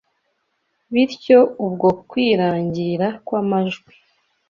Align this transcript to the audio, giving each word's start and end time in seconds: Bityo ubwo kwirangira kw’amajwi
Bityo 0.93 1.39
ubwo 1.65 1.89
kwirangira 2.09 3.07
kw’amajwi 3.25 3.93